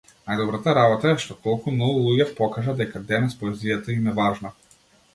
Најдобрата 0.29 0.71
работа 0.77 1.11
е 1.11 1.19
што 1.25 1.37
толку 1.43 1.75
многу 1.77 2.03
луѓе 2.07 2.29
покажа 2.41 2.77
дека 2.83 3.05
денес 3.15 3.39
поезијата 3.45 3.99
им 3.99 4.13
е 4.15 4.21
важна. 4.25 4.57